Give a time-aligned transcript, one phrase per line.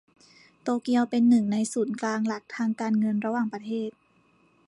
[0.61, 3.89] โตเกียวเป็น หนึ่ง ในศูนย์กลางหลักทางการเงินระหว่างประเทศ